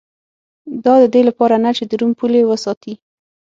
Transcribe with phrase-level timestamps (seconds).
[0.83, 2.93] دا د دې لپاره نه چې د روم پولې وساتي